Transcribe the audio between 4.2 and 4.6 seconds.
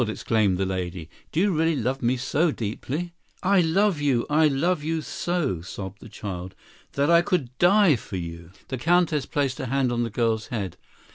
I